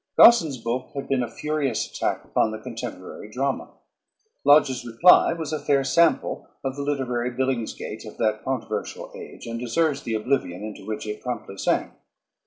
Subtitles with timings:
[0.17, 3.69] Gosson's book had been a furious attack upon the contemporary drama.
[4.43, 9.59] Lodge's reply was a fair sample of the literary billingsgate of that controversial age and
[9.59, 11.91] deserves the oblivion into which it promptly sank.